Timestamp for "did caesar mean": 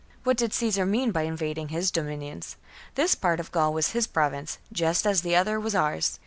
0.35-1.11